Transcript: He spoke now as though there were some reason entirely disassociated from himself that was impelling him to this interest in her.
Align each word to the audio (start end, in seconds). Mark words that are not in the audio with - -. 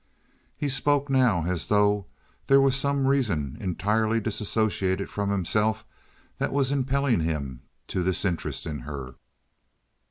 He 0.57 0.67
spoke 0.67 1.11
now 1.11 1.45
as 1.45 1.67
though 1.67 2.07
there 2.47 2.59
were 2.59 2.71
some 2.71 3.05
reason 3.05 3.55
entirely 3.59 4.19
disassociated 4.19 5.11
from 5.11 5.29
himself 5.29 5.85
that 6.39 6.51
was 6.51 6.71
impelling 6.71 7.19
him 7.19 7.61
to 7.89 8.01
this 8.01 8.25
interest 8.25 8.65
in 8.65 8.79
her. 8.79 9.13